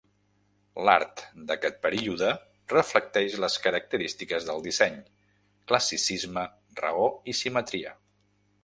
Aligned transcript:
L'art 0.87 1.19
d'aquest 1.51 1.77
període 1.83 2.31
reflecteix 2.73 3.37
les 3.45 3.59
característiques 3.67 4.49
del 4.49 4.67
disseny: 4.71 4.97
classicisme, 5.73 6.49
raó 6.83 7.09
i 7.35 7.39
simetria. 7.45 7.97